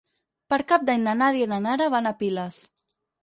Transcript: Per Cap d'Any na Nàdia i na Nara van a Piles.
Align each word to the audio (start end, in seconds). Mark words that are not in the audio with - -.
Per 0.53 0.57
Cap 0.71 0.85
d'Any 0.87 1.03
na 1.07 1.13
Nàdia 1.19 1.47
i 1.49 1.51
na 1.53 1.59
Nara 1.67 1.89
van 1.97 2.13
a 2.13 2.17
Piles. 2.23 2.57